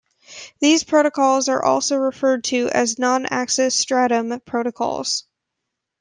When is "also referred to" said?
1.63-2.69